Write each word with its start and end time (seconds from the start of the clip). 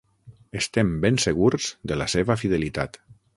Estem 0.61 0.89
ben 1.03 1.19
segurs 1.25 1.67
de 1.93 1.99
la 2.03 2.09
seva 2.15 2.39
fidelitat. 2.45 2.99